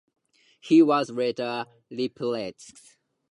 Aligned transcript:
He 0.59 0.81
was 0.81 1.11
later 1.11 1.67
replaced. 1.91 2.97